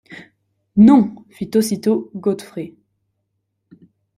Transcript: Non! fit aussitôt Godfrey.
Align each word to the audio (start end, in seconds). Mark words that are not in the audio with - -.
Non! 0.77 1.13
fit 1.29 1.51
aussitôt 1.53 2.09
Godfrey. 2.15 2.73